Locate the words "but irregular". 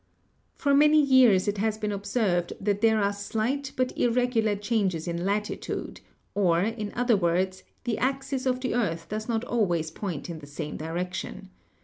3.75-4.55